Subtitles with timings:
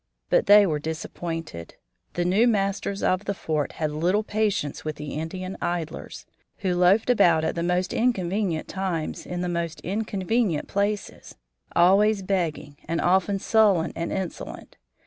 [0.31, 1.75] But they were disappointed.
[2.13, 6.25] The new masters of the fort had little patience with the Indian idlers,
[6.57, 11.35] who loafed about at the most inconvenient times in the most inconvenient places,
[11.75, 14.75] always begging, and often sullen and insolent.